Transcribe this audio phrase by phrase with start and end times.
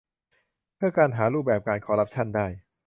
[0.75, 2.47] เพื่อหารูปแบบการคอรัปชั่นได้